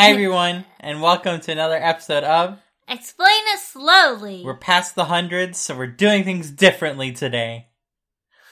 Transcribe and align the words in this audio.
Hi 0.00 0.10
everyone, 0.10 0.64
and 0.78 1.02
welcome 1.02 1.40
to 1.40 1.50
another 1.50 1.74
episode 1.74 2.22
of 2.22 2.60
Explain 2.86 3.40
it 3.48 3.58
slowly. 3.58 4.44
We're 4.44 4.56
past 4.56 4.94
the 4.94 5.06
hundreds, 5.06 5.58
so 5.58 5.76
we're 5.76 5.88
doing 5.88 6.22
things 6.22 6.52
differently 6.52 7.10
today. 7.10 7.66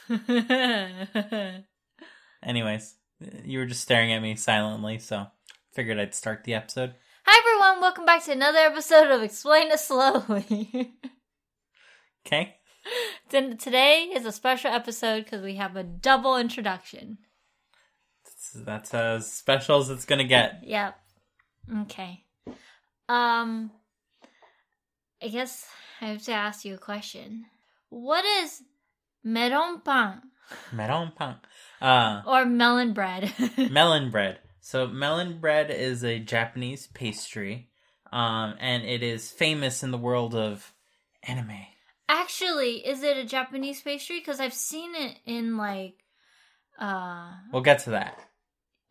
Anyways, 2.42 2.96
you 3.44 3.60
were 3.60 3.66
just 3.66 3.82
staring 3.82 4.12
at 4.12 4.22
me 4.22 4.34
silently, 4.34 4.98
so 4.98 5.28
figured 5.72 6.00
I'd 6.00 6.16
start 6.16 6.42
the 6.42 6.54
episode. 6.54 6.94
Hi 7.24 7.40
everyone, 7.40 7.80
welcome 7.80 8.04
back 8.04 8.24
to 8.24 8.32
another 8.32 8.58
episode 8.58 9.12
of 9.12 9.22
Explain 9.22 9.70
it 9.70 9.78
slowly. 9.78 10.94
Okay? 12.26 12.56
Then 13.30 13.56
Today 13.56 14.10
is 14.12 14.26
a 14.26 14.32
special 14.32 14.72
episode 14.72 15.22
because 15.22 15.42
we 15.42 15.54
have 15.54 15.76
a 15.76 15.84
double 15.84 16.36
introduction. 16.36 17.18
That's 18.52 18.92
as 18.92 19.30
special 19.30 19.78
as 19.78 19.90
it's 19.90 20.06
gonna 20.06 20.24
get. 20.24 20.62
Yep. 20.64 20.98
Okay. 21.82 22.24
Um, 23.08 23.70
I 25.22 25.28
guess 25.28 25.66
I 26.00 26.06
have 26.06 26.22
to 26.22 26.32
ask 26.32 26.64
you 26.64 26.74
a 26.74 26.78
question. 26.78 27.46
What 27.88 28.24
is 28.24 28.62
melon 29.24 29.80
pan 29.80 30.22
Melon 30.72 31.12
pan. 31.16 31.36
Uh, 31.80 32.22
or 32.26 32.44
melon 32.44 32.92
bread? 32.92 33.32
melon 33.70 34.10
bread. 34.10 34.38
So 34.60 34.86
melon 34.86 35.38
bread 35.40 35.70
is 35.70 36.04
a 36.04 36.18
Japanese 36.18 36.86
pastry, 36.88 37.68
um, 38.12 38.54
and 38.60 38.84
it 38.84 39.02
is 39.02 39.30
famous 39.30 39.82
in 39.82 39.90
the 39.90 39.98
world 39.98 40.34
of 40.34 40.72
anime. 41.22 41.66
Actually, 42.08 42.86
is 42.86 43.02
it 43.02 43.16
a 43.16 43.24
Japanese 43.24 43.80
pastry? 43.80 44.20
Because 44.20 44.38
I've 44.40 44.54
seen 44.54 44.94
it 44.94 45.18
in 45.24 45.56
like, 45.56 45.94
uh, 46.78 47.32
We'll 47.52 47.62
get 47.62 47.80
to 47.80 47.90
that. 47.90 48.18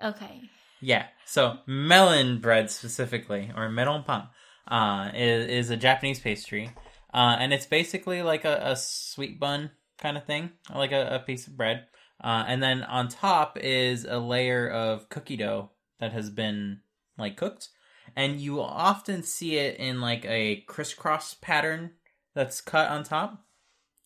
okay. 0.04 0.42
Yeah. 0.82 1.08
So 1.26 1.58
melon 1.66 2.40
bread 2.40 2.70
specifically, 2.70 3.52
or 3.56 3.70
melon 3.70 4.04
pan, 4.04 4.28
uh, 4.68 5.12
is, 5.14 5.48
is 5.48 5.70
a 5.70 5.78
Japanese 5.78 6.20
pastry, 6.20 6.72
uh, 7.14 7.38
and 7.40 7.54
it's 7.54 7.66
basically 7.66 8.22
like 8.22 8.46
a, 8.46 8.60
a 8.64 8.76
sweet 8.76 9.40
bun 9.40 9.72
kind 9.98 10.18
of 10.18 10.26
thing, 10.26 10.52
like 10.74 10.92
a, 10.92 11.16
a 11.16 11.20
piece 11.20 11.48
of 11.48 11.58
bread, 11.58 11.86
uh, 12.24 12.46
and 12.48 12.62
then 12.62 12.84
on 12.84 13.08
top 13.08 13.58
is 13.60 14.06
a 14.06 14.20
layer 14.20 14.70
of 14.70 15.10
cookie 15.10 15.38
dough 15.38 15.72
that 16.00 16.14
has 16.14 16.30
been 16.30 16.82
like 17.18 17.38
cooked, 17.38 17.70
and 18.16 18.40
you 18.40 18.54
will 18.54 18.64
often 18.64 19.24
see 19.24 19.58
it 19.58 19.80
in 19.80 20.02
like 20.02 20.26
a 20.26 20.64
crisscross 20.68 21.34
pattern 21.34 21.92
that's 22.34 22.62
cut 22.62 22.90
on 22.90 23.04
top. 23.04 23.42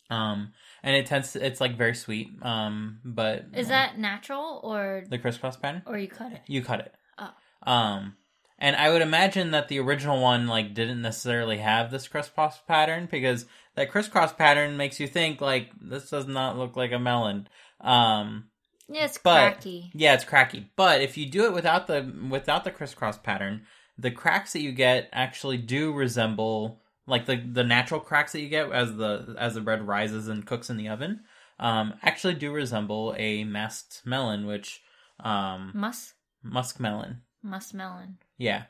Um, 0.09 0.53
and 0.83 0.95
it 0.95 1.05
tends 1.05 1.33
to, 1.33 1.45
it's 1.45 1.59
like 1.61 1.77
very 1.77 1.95
sweet. 1.95 2.29
Um, 2.41 2.99
but 3.03 3.45
Is 3.53 3.67
that 3.69 3.97
natural 3.97 4.59
or 4.63 5.03
the 5.09 5.17
crisscross 5.17 5.57
pattern? 5.57 5.83
or 5.85 5.97
you 5.97 6.07
cut 6.07 6.31
it? 6.31 6.41
You 6.47 6.63
cut 6.63 6.79
it. 6.81 6.93
Oh. 7.17 7.31
Um, 7.71 8.15
and 8.57 8.75
I 8.75 8.89
would 8.89 9.01
imagine 9.01 9.51
that 9.51 9.67
the 9.69 9.79
original 9.79 10.21
one 10.21 10.47
like 10.47 10.73
didn't 10.73 11.01
necessarily 11.01 11.57
have 11.57 11.91
this 11.91 12.07
crisscross 12.07 12.57
pattern 12.67 13.07
because 13.09 13.45
that 13.75 13.89
crisscross 13.91 14.33
pattern 14.33 14.75
makes 14.77 14.99
you 14.99 15.07
think 15.07 15.39
like 15.41 15.69
this 15.81 16.09
does 16.09 16.27
not 16.27 16.57
look 16.57 16.75
like 16.75 16.91
a 16.91 16.99
melon. 16.99 17.47
Um, 17.81 18.49
Yeah, 18.89 19.05
it's 19.05 19.17
but 19.17 19.51
cracky. 19.53 19.91
yeah, 19.93 20.13
it's 20.13 20.25
cracky. 20.25 20.69
But 20.75 21.01
if 21.01 21.17
you 21.17 21.25
do 21.25 21.45
it 21.45 21.53
without 21.53 21.87
the 21.87 22.11
without 22.29 22.63
the 22.65 22.71
crisscross 22.71 23.17
pattern, 23.17 23.65
the 23.97 24.11
cracks 24.11 24.53
that 24.53 24.61
you 24.61 24.71
get 24.73 25.09
actually 25.13 25.57
do 25.57 25.93
resemble 25.93 26.81
like 27.09 27.25
the 27.25 27.35
the 27.37 27.63
natural 27.63 27.99
cracks 27.99 28.31
that 28.33 28.41
you 28.41 28.49
get 28.49 28.71
as 28.71 28.95
the 28.95 29.35
as 29.37 29.55
the 29.55 29.61
bread 29.61 29.85
rises 29.87 30.27
and 30.27 30.45
cooks 30.45 30.69
in 30.69 30.77
the 30.77 30.87
oven. 30.89 31.21
Um, 31.59 31.95
actually 32.03 32.35
do 32.35 32.51
resemble 32.53 33.13
a 33.17 33.43
masked 33.43 34.01
melon, 34.05 34.45
which 34.45 34.81
um 35.19 35.71
Mus 35.75 36.13
musk 36.41 36.79
melon. 36.79 37.21
muskmelon. 37.45 38.13
Yeah. 38.37 38.63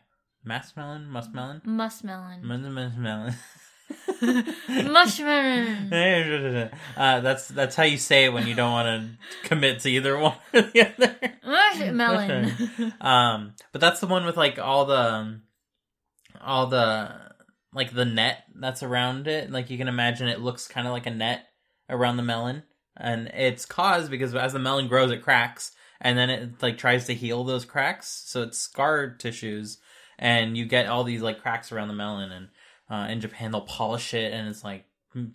Masked 0.43 0.77
melon? 0.77 1.07
Musk 1.09 1.33
melon? 1.33 1.61
Muskmelon. 1.65 2.41
Melon, 2.41 2.73
melon, 2.73 3.01
melon. 3.01 3.35
Mushmelon. 4.69 5.91
uh, 6.97 7.19
that's 7.21 7.47
that's 7.49 7.75
how 7.75 7.83
you 7.83 7.97
say 7.97 8.25
it 8.25 8.33
when 8.33 8.47
you 8.47 8.55
don't 8.55 8.71
want 8.71 8.87
to 8.87 9.47
commit 9.47 9.79
to 9.81 9.89
either 9.89 10.17
one 10.17 10.35
or 10.53 10.61
the 10.61 10.87
other. 10.87 11.15
Mushmelon. 11.45 12.93
Um, 13.03 13.53
but 13.71 13.81
that's 13.81 13.99
the 13.99 14.07
one 14.07 14.25
with 14.25 14.37
like 14.37 14.59
all 14.59 14.85
the 14.85 15.41
all 16.41 16.67
the 16.67 17.11
like 17.73 17.93
the 17.93 18.05
net 18.05 18.43
that's 18.55 18.83
around 18.83 19.27
it. 19.27 19.51
Like 19.51 19.69
you 19.69 19.77
can 19.77 19.87
imagine, 19.87 20.27
it 20.27 20.41
looks 20.41 20.67
kind 20.67 20.87
of 20.87 20.93
like 20.93 21.05
a 21.05 21.11
net 21.11 21.47
around 21.89 22.17
the 22.17 22.23
melon, 22.23 22.63
and 22.97 23.27
it's 23.27 23.65
caused 23.65 24.11
because 24.11 24.33
as 24.35 24.53
the 24.53 24.59
melon 24.59 24.87
grows, 24.87 25.11
it 25.11 25.23
cracks, 25.23 25.71
and 26.01 26.17
then 26.17 26.29
it 26.29 26.61
like 26.61 26.77
tries 26.77 27.05
to 27.07 27.13
heal 27.13 27.43
those 27.43 27.65
cracks, 27.65 28.23
so 28.25 28.43
it's 28.43 28.57
scarred 28.57 29.19
tissues, 29.19 29.79
and 30.17 30.57
you 30.57 30.65
get 30.65 30.87
all 30.87 31.03
these 31.03 31.21
like 31.21 31.41
cracks 31.41 31.71
around 31.71 31.87
the 31.87 31.93
melon. 31.93 32.31
And 32.31 32.47
uh, 32.89 33.11
in 33.11 33.21
Japan, 33.21 33.51
they'll 33.51 33.61
polish 33.61 34.13
it, 34.13 34.33
and 34.33 34.47
it's 34.47 34.63
like 34.63 34.85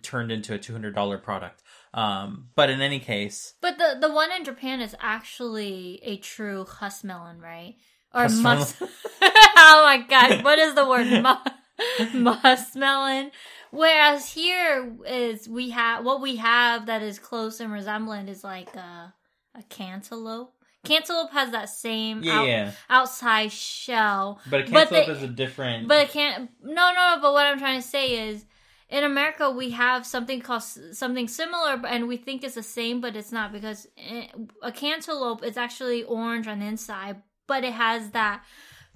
turned 0.01 0.31
into 0.31 0.53
a 0.53 0.59
two 0.59 0.73
hundred 0.73 0.95
dollar 0.95 1.17
product. 1.17 1.61
Um, 1.93 2.49
but 2.55 2.69
in 2.69 2.81
any 2.81 2.99
case, 2.99 3.53
but 3.61 3.77
the 3.77 3.97
the 3.99 4.11
one 4.11 4.31
in 4.31 4.43
Japan 4.43 4.81
is 4.81 4.95
actually 4.99 6.01
a 6.03 6.17
true 6.17 6.65
husk 6.65 7.03
melon, 7.03 7.39
right? 7.39 7.75
Or 8.13 8.23
Huskmelon? 8.23 8.59
mus. 8.59 8.75
oh 9.21 9.81
my 9.83 10.05
god! 10.07 10.43
What 10.43 10.59
is 10.59 10.73
the 10.75 10.85
word? 10.85 11.07
Mu- 12.13 12.31
muskmelon. 12.43 13.31
Whereas 13.71 14.31
here 14.31 14.95
is 15.05 15.49
we 15.49 15.71
have 15.71 16.05
what 16.05 16.21
we 16.21 16.37
have 16.37 16.85
that 16.85 17.01
is 17.01 17.19
close 17.19 17.59
and 17.59 17.71
resemblant 17.71 18.29
is 18.29 18.43
like 18.43 18.75
a 18.75 19.13
a 19.57 19.63
cantaloupe. 19.69 20.51
Cantaloupe 20.83 21.31
has 21.31 21.51
that 21.51 21.69
same 21.69 22.21
yeah, 22.23 22.39
out- 22.39 22.47
yeah. 22.47 22.71
outside 22.89 23.51
shell, 23.51 24.39
But 24.49 24.67
a 24.67 24.71
But 24.71 24.89
cantaloupe 24.89 25.09
is 25.17 25.23
a 25.23 25.27
different. 25.27 25.87
But 25.87 26.03
it 26.03 26.09
can't. 26.09 26.51
No, 26.63 26.73
no, 26.73 27.15
no. 27.15 27.17
But 27.21 27.33
what 27.33 27.45
I'm 27.47 27.57
trying 27.57 27.81
to 27.81 27.87
say 27.87 28.29
is, 28.29 28.45
in 28.89 29.03
America, 29.03 29.49
we 29.49 29.71
have 29.71 30.05
something 30.05 30.41
called 30.41 30.61
something 30.61 31.27
similar, 31.27 31.81
and 31.87 32.07
we 32.07 32.17
think 32.17 32.43
it's 32.43 32.55
the 32.55 32.63
same, 32.63 33.01
but 33.01 33.15
it's 33.15 33.31
not 33.31 33.51
because 33.51 33.87
eh, 33.97 34.27
a 34.61 34.71
cantaloupe 34.71 35.43
is 35.43 35.57
actually 35.57 36.03
orange 36.03 36.47
on 36.47 36.59
the 36.59 36.67
inside, 36.67 37.23
but 37.47 37.63
it 37.63 37.73
has 37.73 38.11
that 38.11 38.43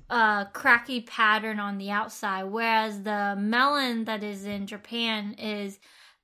uh 0.09 0.45
cracky 0.45 1.01
pattern 1.01 1.59
on 1.59 1.77
the 1.77 1.91
outside. 1.91 2.43
Whereas 2.45 3.03
the 3.03 3.35
melon 3.37 4.05
that 4.05 4.23
is 4.23 4.45
in 4.45 4.67
Japan 4.67 5.33
is 5.33 5.79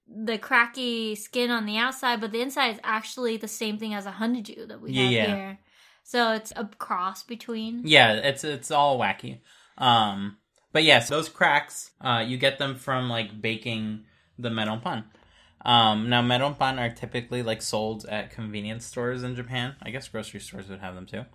the 0.07 0.37
cracky 0.37 1.15
skin 1.15 1.49
on 1.49 1.65
the 1.65 1.77
outside, 1.77 2.21
but 2.21 2.31
the 2.31 2.41
inside 2.41 2.73
is 2.75 2.79
actually 2.83 3.37
the 3.37 3.47
same 3.47 3.77
thing 3.77 3.93
as 3.93 4.05
a 4.05 4.11
honeydew 4.11 4.67
that 4.67 4.81
we 4.81 4.93
Yeah, 4.93 5.03
have 5.03 5.11
yeah. 5.11 5.35
here. 5.35 5.59
So 6.03 6.33
it's 6.33 6.53
a 6.55 6.69
cross 6.77 7.23
between. 7.23 7.81
Yeah, 7.87 8.13
it's 8.13 8.43
it's 8.43 8.71
all 8.71 8.99
wacky. 8.99 9.39
Um, 9.77 10.37
but 10.71 10.83
yes, 10.83 11.09
those 11.09 11.29
cracks, 11.29 11.91
uh, 12.01 12.23
you 12.25 12.37
get 12.37 12.59
them 12.59 12.75
from 12.75 13.09
like 13.09 13.41
baking 13.41 14.05
the 14.37 14.49
melon 14.49 14.81
pan. 14.81 15.05
Um, 15.65 16.09
now 16.09 16.21
melon 16.21 16.53
pan 16.53 16.77
are 16.77 16.89
typically 16.93 17.41
like 17.41 17.61
sold 17.61 18.05
at 18.05 18.29
convenience 18.29 18.85
stores 18.85 19.23
in 19.23 19.35
Japan. 19.35 19.75
I 19.81 19.89
guess 19.89 20.07
grocery 20.07 20.39
stores 20.39 20.69
would 20.69 20.79
have 20.79 20.93
them 20.93 21.07
too. 21.07 21.25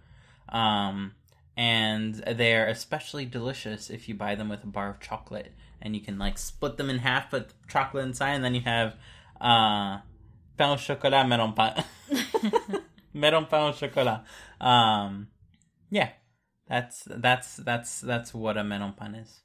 Um, 0.48 1.14
and 1.56 2.14
they 2.14 2.54
are 2.54 2.66
especially 2.66 3.24
delicious 3.24 3.90
if 3.90 4.08
you 4.08 4.14
buy 4.14 4.34
them 4.34 4.48
with 4.48 4.64
a 4.64 4.66
bar 4.66 4.90
of 4.90 5.00
chocolate, 5.00 5.52
and 5.80 5.94
you 5.94 6.02
can 6.02 6.18
like 6.18 6.38
split 6.38 6.76
them 6.76 6.90
in 6.90 6.98
half, 6.98 7.30
put 7.30 7.52
chocolate 7.68 8.04
inside, 8.04 8.32
and 8.32 8.44
then 8.44 8.54
you 8.54 8.62
have 8.62 8.96
uh, 9.40 9.98
pain 10.56 10.70
au 10.70 10.76
chocolat 10.76 11.26
melon 11.28 11.52
pan. 11.52 11.84
melon 13.14 13.46
pain 13.46 13.60
au 13.60 13.72
chocolat. 13.72 14.24
Um, 14.60 15.28
yeah, 15.90 16.10
that's 16.68 17.04
that's 17.06 17.56
that's 17.56 18.00
that's 18.00 18.32
what 18.34 18.56
a 18.56 18.64
melon 18.64 18.92
pan 18.92 19.14
is. 19.16 19.40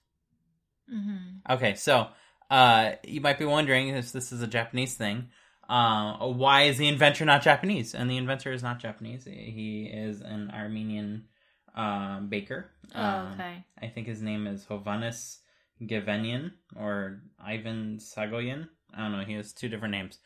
hmm 0.89 1.39
Okay, 1.49 1.75
so 1.75 2.07
uh, 2.49 2.91
you 3.03 3.21
might 3.21 3.39
be 3.39 3.45
wondering 3.45 3.89
if 3.89 4.11
this 4.11 4.31
is 4.31 4.41
a 4.41 4.47
Japanese 4.47 4.95
thing. 4.95 5.29
Uh, 5.67 6.27
why 6.27 6.63
is 6.63 6.77
the 6.77 6.87
inventor 6.87 7.25
not 7.25 7.41
Japanese? 7.41 7.95
And 7.95 8.09
the 8.09 8.17
inventor 8.17 8.51
is 8.53 8.61
not 8.61 8.79
Japanese. 8.79 9.25
He 9.25 9.89
is 9.91 10.21
an 10.21 10.51
Armenian 10.53 11.25
uh, 11.75 12.19
baker. 12.21 12.71
Oh, 12.95 13.01
Um, 13.01 13.33
okay. 13.33 13.65
I 13.81 13.87
think 13.87 14.07
his 14.07 14.21
name 14.21 14.47
is 14.47 14.65
Hovannes 14.65 15.37
Gevenian 15.81 16.51
or 16.75 17.21
Ivan 17.39 17.97
Sagoyan. 17.99 18.69
I 18.93 19.01
don't 19.01 19.11
know. 19.11 19.25
He 19.25 19.33
has 19.33 19.53
two 19.53 19.69
different 19.69 19.91
names. 19.91 20.19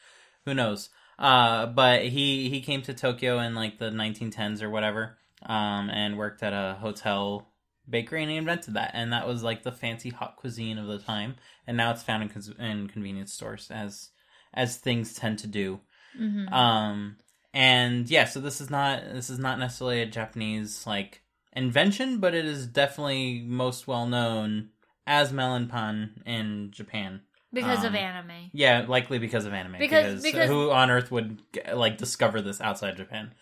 Who 0.45 0.53
knows? 0.53 0.89
Uh, 1.17 1.65
but 1.65 2.03
he 2.05 2.49
he 2.49 2.61
came 2.61 2.81
to 2.83 2.93
Tokyo 2.93 3.39
in 3.39 3.55
like 3.55 3.77
the 3.79 3.91
1910s 3.91 4.61
or 4.61 4.69
whatever, 4.69 5.17
um, 5.43 5.89
and 5.89 6.17
worked 6.17 6.43
at 6.43 6.53
a 6.53 6.77
hotel 6.79 7.47
bakery, 7.89 8.21
and 8.21 8.31
he 8.31 8.37
invented 8.37 8.75
that, 8.75 8.91
and 8.93 9.11
that 9.11 9.27
was 9.27 9.43
like 9.43 9.63
the 9.63 9.71
fancy 9.71 10.09
hot 10.11 10.37
cuisine 10.37 10.77
of 10.77 10.87
the 10.87 10.99
time. 10.99 11.35
And 11.67 11.75
now 11.75 11.91
it's 11.91 12.03
found 12.03 12.23
in, 12.23 12.29
cons- 12.29 12.53
in 12.57 12.87
convenience 12.87 13.33
stores 13.33 13.69
as 13.69 14.11
as 14.53 14.77
things 14.77 15.13
tend 15.13 15.39
to 15.39 15.47
do. 15.47 15.81
hmm 16.15 16.47
Um, 16.53 17.17
and 17.53 18.09
yeah, 18.09 18.25
so 18.25 18.39
this 18.39 18.61
is 18.61 18.69
not 18.69 19.03
this 19.11 19.29
is 19.29 19.39
not 19.39 19.59
necessarily 19.59 20.01
a 20.01 20.05
Japanese 20.05 20.85
like 20.87 21.21
invention, 21.53 22.19
but 22.19 22.33
it 22.35 22.45
is 22.45 22.67
definitely 22.67 23.43
most 23.45 23.87
well 23.87 24.05
known 24.07 24.69
as 25.07 25.33
melon 25.33 25.67
pan 25.67 26.21
in 26.25 26.69
Japan. 26.71 27.21
because 27.51 27.79
of 27.83 27.91
um, 27.91 27.95
anime. 27.95 28.49
Yeah, 28.53 28.85
likely 28.87 29.17
because 29.17 29.45
of 29.45 29.53
anime. 29.53 29.77
Because- 29.79 30.21
because- 30.21 30.47
who 30.47 30.69
on 30.71 30.91
earth 30.91 31.11
would 31.11 31.41
like 31.73 31.97
discover 31.97 32.41
this 32.41 32.61
outside 32.61 32.95
Japan? 32.97 33.33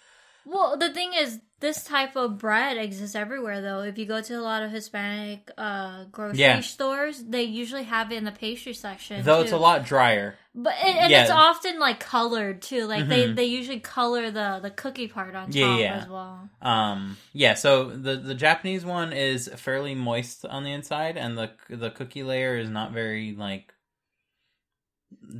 Well, 0.49 0.77
the 0.77 0.93
thing 0.93 1.11
is, 1.13 1.41
this 1.59 1.83
type 1.83 2.15
of 2.15 2.37
bread 2.37 2.77
exists 2.77 3.15
everywhere, 3.15 3.61
though. 3.61 3.81
If 3.81 3.97
you 3.97 4.05
go 4.05 4.21
to 4.21 4.33
a 4.35 4.39
lot 4.41 4.63
of 4.63 4.71
Hispanic 4.71 5.51
uh, 5.57 6.05
grocery 6.09 6.39
Yeah. 6.39 6.61
stores, 6.61 7.21
they 7.21 7.43
usually 7.43 7.83
have 7.83 8.13
it 8.13 8.15
in 8.15 8.23
the 8.23 8.31
pastry 8.31 8.73
section. 8.73 9.25
Though 9.25 9.41
it's 9.41 9.51
a 9.51 9.57
lot 9.57 9.83
drier. 9.83 10.37
but 10.55 10.73
and, 10.81 10.97
and 10.99 11.11
Yeah. 11.11 11.23
it's 11.23 11.31
often 11.31 11.79
like 11.79 11.99
colored 11.99 12.61
too. 12.61 12.85
Like 12.85 13.07
they 13.09 13.27
Mhm. 13.27 13.35
they 13.35 13.43
usually 13.45 13.79
color 13.81 14.31
the 14.31 14.59
the 14.61 14.71
cookie 14.71 15.07
part 15.09 15.35
on 15.35 15.47
top 15.47 15.55
Yeah, 15.55 15.77
yeah. 15.77 15.97
as 15.97 16.07
well. 16.07 16.49
Um, 16.61 17.17
yeah. 17.33 17.55
So 17.55 17.89
the 17.89 18.15
the 18.15 18.33
Japanese 18.35 18.85
one 18.85 19.11
is 19.13 19.49
fairly 19.57 19.95
moist 19.95 20.45
on 20.45 20.63
the 20.63 20.71
inside, 20.71 21.17
and 21.17 21.37
the 21.37 21.51
the 21.69 21.91
cookie 21.91 22.23
layer 22.23 22.57
is 22.57 22.69
not 22.69 22.91
very 22.93 23.35
like 23.35 23.73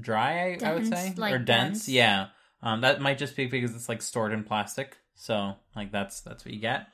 dry. 0.02 0.58
I, 0.62 0.70
I 0.70 0.74
would 0.74 0.88
say 0.88 1.14
like 1.18 1.34
or 1.34 1.40
dense. 1.40 1.80
dense. 1.86 1.90
Yeah. 1.90 2.28
Um, 2.62 2.82
that 2.82 3.02
might 3.02 3.18
just 3.18 3.36
be 3.36 3.46
because 3.46 3.76
it's 3.76 3.88
like 3.90 4.02
stored 4.02 4.34
in 4.34 4.44
plastic. 4.44 4.98
So 5.16 5.56
like 5.76 5.92
that's 5.92 6.22
that's 6.22 6.44
what 6.46 6.54
you 6.54 6.60
get. 6.60 6.88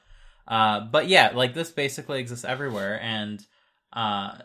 Uh, 0.48 0.81
but 0.81 1.07
yeah, 1.07 1.31
like 1.33 1.54
this 1.54 1.71
basically 1.71 2.19
exists 2.19 2.45
everywhere, 2.45 3.00
and 3.01 3.45
uh, 3.94 4.36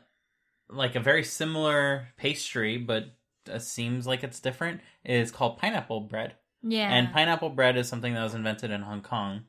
like 0.68 0.94
a 0.94 1.00
very 1.00 1.24
similar 1.24 2.08
pastry, 2.16 2.76
but 2.78 3.04
uh, 3.52 3.58
seems 3.58 4.06
like 4.06 4.22
it's 4.22 4.40
different. 4.40 4.80
Is 5.04 5.30
called 5.30 5.58
pineapple 5.58 6.00
bread. 6.02 6.34
Yeah, 6.62 6.88
And 6.90 7.12
pineapple 7.12 7.50
bread 7.50 7.76
is 7.76 7.88
something 7.88 8.14
that 8.14 8.22
was 8.22 8.34
invented 8.34 8.70
in 8.72 8.82
Hong 8.82 9.00
Kong. 9.00 9.42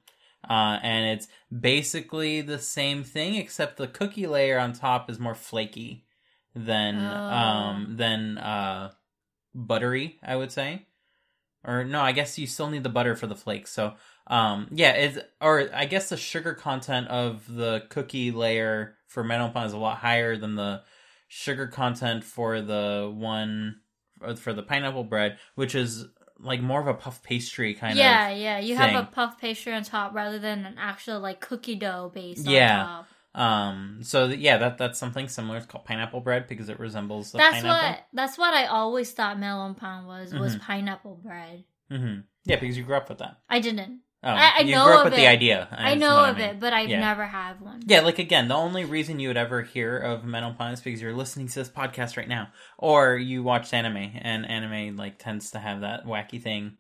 Uh, 0.48 0.80
and 0.84 1.08
it's 1.10 1.28
basically 1.52 2.42
the 2.42 2.60
same 2.60 3.04
thing, 3.04 3.36
except 3.36 3.78
the 3.78 3.88
cookie 3.88 4.28
layer 4.28 4.58
on 4.60 4.74
top 4.74 5.10
is 5.10 5.20
more 5.20 5.36
flaky 5.36 6.06
than 6.56 6.96
Oh. 6.98 7.30
um 7.30 7.96
than 7.98 8.38
uh 8.38 8.92
buttery, 9.54 10.20
I 10.24 10.36
would 10.36 10.52
say. 10.52 10.86
Or 11.64 11.84
no, 11.84 12.02
I 12.02 12.14
guess 12.14 12.40
you 12.40 12.48
still 12.48 12.70
need 12.70 12.84
the 12.84 12.90
butter 12.90 13.16
for 13.16 13.28
the 13.28 13.36
flakes. 13.36 13.72
So 13.72 13.94
um 14.28 14.68
yeah, 14.72 14.92
it's 14.92 15.20
or 15.42 15.70
I 15.74 15.86
guess 15.86 16.10
the 16.10 16.18
sugar 16.18 16.54
content 16.54 17.08
of 17.08 17.54
the 17.54 17.84
cookie 17.90 18.32
layer 18.32 18.96
for 19.08 19.24
melon 19.24 19.52
pan 19.52 19.66
is 19.66 19.74
a 19.74 19.78
lot 19.78 19.98
higher 19.98 20.38
than 20.38 20.56
the 20.56 20.82
sugar 21.28 21.68
content 21.68 22.24
for 22.24 22.62
the 22.62 23.12
one 23.14 23.82
uh, 24.24 24.36
for 24.36 24.54
the 24.54 24.64
pineapple 24.64 25.04
bread, 25.04 25.38
which 25.56 25.76
is 25.76 26.06
like 26.40 26.62
more 26.62 26.80
of 26.80 26.88
a 26.88 26.94
puff 26.94 27.22
pastry 27.24 27.74
kind 27.74 27.98
yeah, 27.98 28.30
of. 28.30 28.38
yeah. 28.38 28.60
Yeah. 28.60 28.66
You 28.66 28.76
have 28.76 28.96
a 28.96 29.06
puff 29.06 29.40
pastry 29.40 29.74
on 29.74 29.84
top 29.84 30.14
rather 30.14 30.40
than 30.40 30.66
an 30.66 30.76
actual 30.78 31.20
like 31.20 31.42
cookie 31.42 31.76
dough 31.76 32.12
base. 32.14 32.44
Yeah. 32.44 32.80
on 32.80 32.86
top. 32.86 33.08
Um. 33.36 34.00
So 34.02 34.28
th- 34.28 34.40
yeah, 34.40 34.58
that 34.58 34.78
that's 34.78 34.98
something 35.00 35.28
similar. 35.28 35.58
It's 35.58 35.66
called 35.68 35.86
pineapple 35.86 36.22
bread 36.22 36.48
because 36.48 36.68
it 36.70 36.80
resembles 36.80 37.32
the 37.32 37.38
That's 37.38 37.62
pineapple. 37.62 37.90
what 37.90 38.00
that's 38.14 38.38
what 38.38 38.54
I 38.54 38.66
always 38.66 39.12
thought 39.12 39.40
melon 39.40 39.76
pan 39.76 40.06
was 40.06 40.34
was 40.34 40.56
Mhm. 40.56 40.62
pineapple 40.62 41.16
bread. 41.24 41.64
Mm-hmm. 41.92 42.22
Yeah, 42.46 42.56
because 42.60 42.78
you 42.78 42.84
grew 42.84 42.96
up 42.98 43.08
with 43.10 43.20
that. 43.20 43.38
I 43.50 43.60
didn't. 43.60 44.02
Oh, 44.24 44.30
I- 44.30 44.54
I 44.58 44.60
you 44.62 44.76
know 44.76 44.84
grew 44.86 44.94
up 44.96 45.06
of 45.06 45.12
with 45.12 45.20
the 45.20 45.28
idea. 45.28 45.68
I 45.72 45.96
know 45.96 46.26
of 46.26 46.38
mean. 46.38 46.46
it, 46.50 46.60
but 46.60 46.74
I've 46.74 46.90
Yeah. 46.90 47.00
never 47.00 47.26
had 47.26 47.62
one. 47.62 47.82
Yeah, 47.86 48.02
like 48.02 48.20
again, 48.20 48.48
the 48.48 48.56
only 48.56 48.84
reason 48.84 49.20
you 49.20 49.28
would 49.30 49.38
ever 49.38 49.62
hear 49.62 49.98
of 49.98 50.26
Melon 50.26 50.56
Pan 50.56 50.74
is 50.74 50.82
because 50.82 51.02
you're 51.02 51.14
listening 51.14 51.48
to 51.48 51.56
this 51.56 51.70
podcast 51.70 52.18
right 52.18 52.28
now, 52.28 52.50
or 52.78 53.16
you 53.16 53.44
watched 53.44 53.74
anime, 53.74 54.12
and 54.22 54.46
anime 54.50 54.98
like 54.98 55.20
tends 55.20 55.52
to 55.52 55.60
have 55.60 55.82
that 55.82 56.06
wacky 56.06 56.42
thing. 56.42 56.78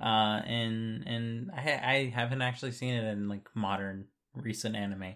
Uh, 0.00 0.40
and 0.44 1.06
and 1.06 1.50
I 1.54 1.60
I 1.60 2.12
haven't 2.14 2.42
actually 2.42 2.72
seen 2.72 2.94
it 2.94 3.04
in 3.12 3.28
like 3.28 3.48
modern 3.54 4.06
recent 4.34 4.74
anime, 4.74 5.14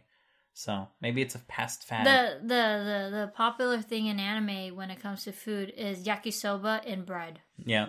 so 0.58 0.88
maybe 1.02 1.20
it's 1.20 1.34
a 1.34 1.38
past 1.40 1.84
fad. 1.84 2.06
The, 2.06 2.38
the 2.40 2.46
the 2.48 3.16
the 3.20 3.32
popular 3.34 3.82
thing 3.82 4.06
in 4.06 4.18
anime 4.18 4.74
when 4.74 4.90
it 4.90 5.00
comes 5.02 5.24
to 5.24 5.32
food 5.32 5.70
is 5.76 6.04
yakisoba 6.06 6.80
and 6.90 7.04
bread. 7.04 7.40
yeah, 7.58 7.88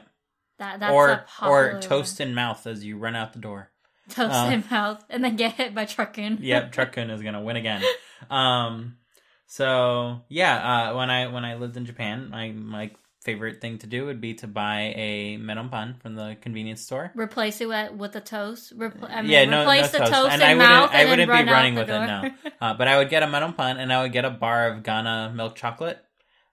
That 0.59 0.81
that's 0.81 0.91
a 0.91 0.93
or 0.93 1.25
popular 1.27 1.77
or 1.77 1.81
toast 1.81 2.19
in 2.19 2.35
mouth 2.35 2.67
as 2.67 2.83
you 2.83 2.97
run 2.97 3.15
out 3.15 3.31
the 3.31 3.39
door. 3.39 3.71
toast 4.09 4.33
uh, 4.35 4.49
in 4.51 4.65
mouth 4.69 5.01
and 5.09 5.23
then 5.23 5.37
get 5.37 5.53
hit 5.53 5.73
by 5.73 5.85
Truck-kun. 5.85 6.39
yep, 6.41 6.71
Truck-kun 6.73 7.09
is 7.09 7.21
gonna 7.21 7.41
win 7.41 7.55
again. 7.55 7.81
Um, 8.29 8.97
so 9.45 10.23
yeah, 10.27 10.89
uh, 10.91 10.97
when 10.97 11.09
I 11.09 11.27
when 11.27 11.45
I 11.45 11.55
lived 11.55 11.77
in 11.77 11.85
Japan, 11.85 12.29
my 12.29 12.51
my 12.51 12.91
favorite 13.27 13.59
thing 13.59 13.77
to 13.79 13.88
do 13.88 14.06
would 14.06 14.21
be 14.21 14.33
to 14.35 14.47
buy 14.47 14.94
a 14.95 15.35
melon 15.35 15.68
pan 15.68 15.95
from 16.01 16.15
the 16.15 16.38
convenience 16.39 16.81
store. 16.81 17.12
Replace 17.13 17.59
it 17.59 17.68
with, 17.68 17.91
with 17.91 18.13
the 18.13 18.21
toast. 18.21 18.77
Repl- 18.79 19.09
I 19.09 19.21
mean, 19.21 19.31
yeah, 19.31 19.44
no, 19.44 19.63
replace 19.63 19.91
no 19.91 20.00
the 20.00 20.06
toast, 20.06 20.13
toast 20.13 20.31
and 20.31 20.41
in 20.41 20.47
I 20.47 20.53
wouldn't 20.53 20.69
mouth 20.69 20.89
I 20.94 21.01
and 21.01 21.09
wouldn't 21.09 21.27
be 21.27 21.31
run 21.33 21.50
out 21.50 21.51
running 21.51 21.75
with 21.75 21.89
it 21.89 21.97
door. 21.97 22.06
now. 22.06 22.24
Uh, 22.62 22.74
but 22.74 22.88
I 22.88 22.97
would 22.97 23.09
get 23.09 23.21
a 23.21 23.27
melon 23.27 23.53
pan 23.53 23.77
and 23.77 23.94
I 23.94 24.01
would 24.01 24.13
get 24.13 24.25
a 24.25 24.31
bar 24.31 24.69
of 24.69 24.81
Ghana 24.81 25.33
milk 25.35 25.56
chocolate, 25.56 26.00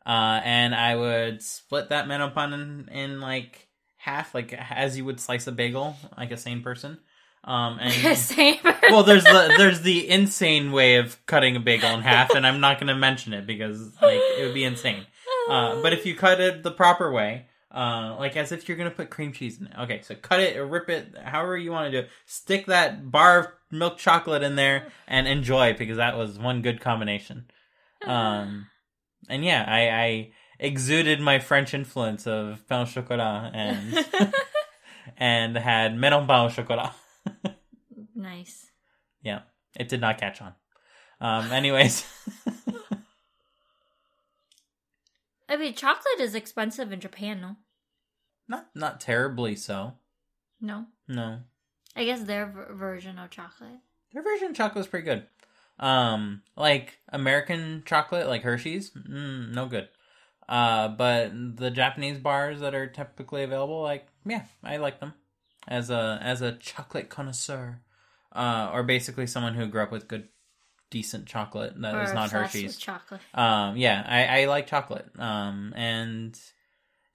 uh, 0.05 0.41
and 0.45 0.75
I 0.75 0.97
would 0.97 1.41
split 1.41 1.89
that 1.91 2.07
melon 2.09 2.33
pan 2.33 2.53
in, 2.53 2.89
in 2.93 3.21
like 3.21 3.69
half, 3.97 4.35
like 4.35 4.53
as 4.53 4.99
you 4.99 5.05
would 5.07 5.19
slice 5.21 5.47
a 5.47 5.53
bagel, 5.53 5.97
like 6.19 6.31
a 6.31 6.37
sane 6.37 6.63
person. 6.63 6.99
Um, 7.45 7.79
and 7.81 8.19
Same. 8.19 8.59
well, 8.91 9.03
there's 9.05 9.25
the 9.25 9.55
there's 9.57 9.83
the 9.83 10.09
insane 10.09 10.73
way 10.73 10.97
of 10.97 11.25
cutting 11.27 11.57
a 11.57 11.61
bagel 11.61 11.91
in 11.91 12.01
half, 12.01 12.35
and 12.35 12.47
I'm 12.47 12.61
not 12.61 12.79
going 12.79 12.89
to 12.89 12.95
mention 12.97 13.33
it 13.33 13.47
because 13.47 13.79
like 14.03 14.21
it 14.39 14.45
would 14.45 14.55
be 14.55 14.65
insane. 14.65 15.07
Uh, 15.49 15.83
but 15.83 15.93
if 15.93 16.07
you 16.07 16.15
cut 16.15 16.41
it 16.41 16.63
the 16.63 16.71
proper 16.71 17.13
way, 17.13 17.47
uh, 17.75 18.17
like 18.19 18.37
as 18.37 18.53
if 18.53 18.69
you're 18.69 18.77
going 18.77 18.89
to 18.89 18.95
put 18.95 19.11
cream 19.11 19.33
cheese 19.33 19.61
in 19.61 19.67
it. 19.67 19.73
Okay, 19.81 20.01
so 20.03 20.15
cut 20.15 20.41
it 20.41 20.57
or 20.57 20.67
rip 20.67 20.89
it, 20.89 21.15
however 21.23 21.57
you 21.57 21.73
want 21.73 21.91
to 21.91 21.91
do 21.91 22.07
it. 22.07 22.11
Stick 22.25 22.67
that 22.67 23.11
bar 23.11 23.39
of 23.39 23.47
milk 23.71 23.99
chocolate 23.99 24.43
in 24.43 24.57
there 24.57 24.89
and 25.09 25.27
enjoy 25.27 25.75
because 25.75 25.97
that 25.97 26.17
was 26.17 26.39
one 26.39 26.63
good 26.63 26.81
combination. 26.81 27.47
Um, 28.07 28.67
and 29.29 29.45
yeah, 29.45 29.65
I, 29.67 29.89
I 29.91 30.33
exuded 30.59 31.21
my 31.21 31.39
French 31.39 31.75
influence 31.75 32.27
of 32.27 32.67
pain 32.69 32.81
au 32.81 32.85
chocolat 32.85 33.51
and 33.55 34.07
and 35.17 35.57
had 35.57 35.97
melon 35.97 36.27
pain 36.27 36.47
au 36.47 36.49
chocolat. 36.49 36.93
nice. 38.15 38.71
Yeah, 39.23 39.41
it 39.79 39.89
did 39.89 40.01
not 40.01 40.19
catch 40.19 40.41
on. 40.41 40.55
Um, 41.21 41.53
anyways, 41.53 42.05
I 45.49 45.57
mean, 45.57 45.75
chocolate 45.75 46.21
is 46.21 46.35
expensive 46.35 46.93
in 46.93 47.01
Japan, 47.01 47.41
no? 47.41 47.57
not 48.49 48.67
not 48.75 49.01
terribly 49.01 49.57
so. 49.57 49.95
No. 50.61 50.87
No, 51.07 51.41
I 51.95 52.05
guess 52.05 52.23
their 52.23 52.47
ver- 52.47 52.75
version 52.75 53.19
of 53.19 53.31
chocolate. 53.31 53.81
their 54.13 54.23
version 54.23 54.49
of 54.49 54.57
chocolate 54.57 54.85
is 54.85 54.89
pretty 54.89 55.05
good. 55.05 55.27
Um, 55.79 56.43
like 56.57 56.99
American 57.11 57.83
chocolate, 57.85 58.27
like 58.27 58.43
Hershey's, 58.43 58.91
mm, 58.91 59.53
no 59.53 59.67
good. 59.67 59.89
Uh, 60.49 60.89
but 60.89 61.33
the 61.57 61.71
Japanese 61.71 62.19
bars 62.19 62.61
that 62.61 62.75
are 62.75 62.87
typically 62.87 63.43
available, 63.43 63.83
like 63.83 64.07
yeah, 64.25 64.45
I 64.63 64.79
like 64.79 65.01
them 65.01 65.15
as 65.69 65.91
a 65.91 66.19
as 66.23 66.41
a 66.43 66.53
chocolate 66.53 67.11
connoisseur, 67.11 67.81
uh, 68.33 68.71
or 68.73 68.83
basically 68.83 69.27
someone 69.27 69.55
who 69.55 69.67
grew 69.67 69.83
up 69.83 69.93
with 69.93 70.09
good, 70.09 70.29
decent 70.91 71.27
chocolate 71.27 71.81
that 71.81 72.05
is 72.05 72.15
not 72.15 72.31
Hershey's. 72.31 72.77
chocolate. 72.77 73.21
Um, 73.33 73.77
yeah, 73.77 74.05
I, 74.07 74.43
I 74.43 74.45
like 74.47 74.67
chocolate. 74.67 75.07
Um, 75.19 75.73
and 75.77 76.39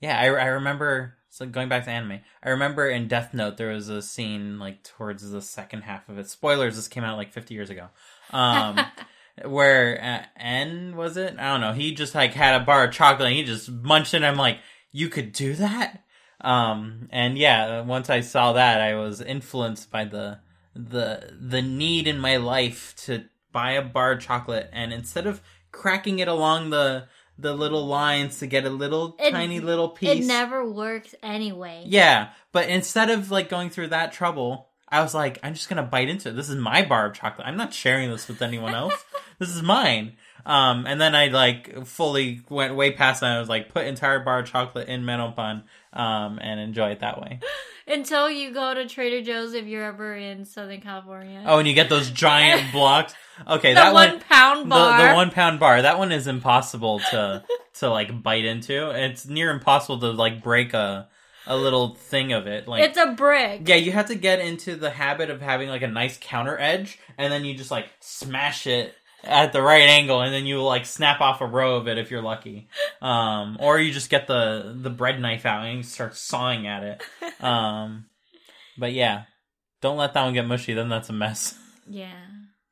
yeah, 0.01 0.19
I, 0.19 0.25
I 0.25 0.45
remember. 0.47 1.15
So 1.31 1.45
going 1.45 1.69
back 1.69 1.85
to 1.85 1.91
anime, 1.91 2.21
I 2.43 2.49
remember 2.49 2.89
in 2.89 3.07
Death 3.07 3.33
Note 3.35 3.57
there 3.57 3.69
was 3.69 3.87
a 3.87 4.01
scene 4.01 4.57
like 4.57 4.83
towards 4.83 5.29
the 5.29 5.41
second 5.41 5.81
half 5.83 6.09
of 6.09 6.17
it. 6.17 6.27
Spoilers: 6.27 6.75
this 6.75 6.87
came 6.87 7.03
out 7.03 7.17
like 7.17 7.31
50 7.31 7.53
years 7.53 7.69
ago. 7.69 7.89
Um, 8.31 8.79
where 9.45 10.01
uh, 10.01 10.25
N 10.39 10.95
was 10.95 11.17
it? 11.17 11.35
I 11.37 11.51
don't 11.51 11.61
know. 11.61 11.73
He 11.73 11.93
just 11.93 12.15
like 12.15 12.33
had 12.33 12.59
a 12.59 12.65
bar 12.65 12.85
of 12.85 12.93
chocolate 12.93 13.27
and 13.27 13.37
he 13.37 13.43
just 13.43 13.69
munched 13.69 14.13
it. 14.13 14.23
I'm 14.23 14.37
like, 14.37 14.59
you 14.91 15.09
could 15.09 15.31
do 15.31 15.53
that. 15.55 16.03
Um, 16.41 17.09
and 17.11 17.37
yeah, 17.37 17.81
once 17.81 18.09
I 18.09 18.21
saw 18.21 18.53
that, 18.53 18.81
I 18.81 18.95
was 18.95 19.21
influenced 19.21 19.91
by 19.91 20.05
the 20.05 20.39
the 20.75 21.33
the 21.39 21.61
need 21.61 22.07
in 22.07 22.19
my 22.19 22.37
life 22.37 22.93
to 23.05 23.25
buy 23.51 23.71
a 23.73 23.81
bar 23.81 24.13
of 24.13 24.19
chocolate 24.21 24.69
and 24.73 24.93
instead 24.93 25.25
of 25.27 25.41
cracking 25.71 26.19
it 26.19 26.27
along 26.27 26.69
the 26.69 27.05
the 27.37 27.53
little 27.53 27.87
lines 27.87 28.39
to 28.39 28.47
get 28.47 28.65
a 28.65 28.69
little 28.69 29.15
It- 29.17 29.31
tiny 29.31 29.61
little 29.61 29.87
piece. 29.89 30.25
It 30.25 30.27
never 30.27 30.69
works 30.69 31.15
anyway. 31.23 31.83
Yeah, 31.85 32.29
but 32.51 32.67
instead 32.67 33.09
of 33.09 33.31
like 33.31 33.47
going 33.47 33.69
through 33.69 33.87
that 33.87 34.11
trouble, 34.11 34.67
I 34.89 35.01
was 35.01 35.13
like, 35.13 35.39
I'm 35.41 35.53
just 35.53 35.69
gonna 35.69 35.83
bite 35.83 36.09
into 36.09 36.29
it. 36.29 36.35
This 36.35 36.49
is 36.49 36.57
my 36.57 36.83
bar 36.83 37.05
of 37.05 37.13
chocolate. 37.13 37.47
I'm 37.47 37.55
not 37.55 37.73
sharing 37.73 38.09
this 38.09 38.27
with 38.27 38.41
anyone 38.41 38.75
else. 38.75 39.05
this 39.39 39.49
is 39.55 39.61
mine. 39.61 40.17
Um, 40.45 40.85
and 40.87 40.99
then 40.99 41.15
I 41.15 41.27
like 41.27 41.85
fully 41.85 42.41
went 42.49 42.75
way 42.75 42.91
past 42.91 43.21
that. 43.21 43.35
I 43.35 43.39
was 43.39 43.49
like, 43.49 43.69
put 43.69 43.85
entire 43.85 44.19
bar 44.19 44.39
of 44.39 44.47
chocolate 44.47 44.87
in 44.87 45.03
Menopan, 45.03 45.63
um, 45.93 46.39
and 46.41 46.59
enjoy 46.59 46.91
it 46.91 47.01
that 47.01 47.21
way. 47.21 47.39
Until 47.87 48.29
you 48.29 48.53
go 48.53 48.73
to 48.73 48.87
Trader 48.87 49.23
Joe's 49.23 49.53
if 49.53 49.65
you're 49.65 49.83
ever 49.83 50.15
in 50.15 50.45
Southern 50.45 50.79
California. 50.79 51.43
Oh, 51.45 51.57
and 51.57 51.67
you 51.67 51.73
get 51.73 51.89
those 51.89 52.11
giant 52.11 52.71
blocks. 52.71 53.15
Okay, 53.47 53.69
the 53.69 53.75
that 53.75 53.93
one 53.93 54.09
one, 54.11 54.19
pound 54.19 54.65
the, 54.65 54.75
bar. 54.75 55.07
the 55.09 55.15
one 55.15 55.31
pound 55.31 55.59
bar. 55.59 55.81
That 55.81 55.97
one 55.97 56.11
is 56.11 56.27
impossible 56.27 56.99
to 57.11 57.43
to 57.75 57.89
like 57.89 58.21
bite 58.21 58.45
into. 58.45 58.91
It's 58.91 59.25
near 59.25 59.49
impossible 59.49 59.99
to 60.01 60.11
like 60.11 60.43
break 60.43 60.73
a 60.73 61.07
a 61.47 61.57
little 61.57 61.95
thing 61.95 62.31
of 62.31 62.45
it. 62.45 62.67
Like 62.67 62.83
it's 62.83 62.97
a 62.97 63.13
brick. 63.13 63.67
Yeah, 63.67 63.75
you 63.75 63.91
have 63.91 64.07
to 64.07 64.15
get 64.15 64.39
into 64.39 64.75
the 64.75 64.91
habit 64.91 65.31
of 65.31 65.41
having 65.41 65.67
like 65.69 65.81
a 65.81 65.87
nice 65.87 66.17
counter 66.21 66.57
edge, 66.59 66.99
and 67.17 67.33
then 67.33 67.43
you 67.43 67.55
just 67.55 67.71
like 67.71 67.87
smash 67.99 68.67
it 68.67 68.93
at 69.23 69.51
the 69.53 69.61
right 69.61 69.83
angle, 69.89 70.21
and 70.21 70.33
then 70.33 70.45
you 70.45 70.61
like 70.61 70.85
snap 70.85 71.21
off 71.21 71.41
a 71.41 71.45
row 71.45 71.75
of 71.77 71.87
it 71.87 71.97
if 71.97 72.09
you're 72.11 72.21
lucky. 72.21 72.69
Um, 73.01 73.57
or 73.59 73.79
you 73.79 73.91
just 73.91 74.09
get 74.09 74.27
the 74.27 74.75
the 74.79 74.89
bread 74.89 75.19
knife 75.19 75.45
out 75.45 75.65
and 75.65 75.77
you 75.77 75.83
start 75.83 76.15
sawing 76.15 76.67
at 76.67 76.83
it. 76.83 77.03
Um, 77.43 78.05
but 78.77 78.91
yeah, 78.93 79.23
Don't 79.81 79.95
let 79.97 80.13
that 80.13 80.23
one 80.25 80.33
get 80.33 80.45
mushy. 80.45 80.73
Then 80.73 80.89
that's 80.89 81.09
a 81.09 81.13
mess. 81.13 81.57
Yeah. 81.87 82.13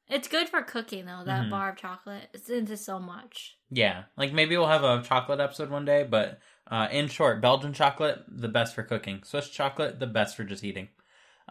It's 0.10 0.27
good 0.27 0.48
for 0.50 0.62
cooking 0.62 1.06
though. 1.06 1.24
That 1.25 1.46
Mhm. 1.46 1.50
bar 1.50 1.70
of 1.72 1.77
chocolate. 1.77 2.30
It's 2.34 2.50
into 2.50 2.75
so 2.77 3.00
much. 3.00 3.56
Yeah, 3.70 4.04
like 4.18 4.32
maybe 4.34 4.58
we'll 4.58 4.68
have 4.68 4.84
a 4.84 5.01
chocolate 5.04 5.39
episode 5.39 5.70
one 5.70 5.86
day, 5.86 6.04
but 6.04 6.39
uh, 6.70 6.88
in 6.92 7.08
short, 7.08 7.42
Belgian 7.42 7.72
chocolate 7.74 8.24
the 8.27 8.48
best 8.50 8.75
for 8.75 8.84
cooking. 8.84 9.24
Swiss 9.24 9.50
chocolate 9.50 10.00
the 10.00 10.08
best 10.08 10.36
for 10.36 10.44
just 10.44 10.63
eating. 10.66 10.89